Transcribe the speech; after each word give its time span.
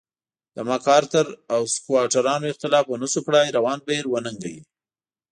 د 0.55 0.57
مک 0.67 0.85
ارتر 0.97 1.27
او 1.53 1.61
سکواټورانو 1.73 2.45
اختلاف 2.51 2.85
ونشو 2.87 3.21
کړای 3.27 3.47
روان 3.57 3.79
بهیر 3.87 4.05
وننګوي. 4.09 4.61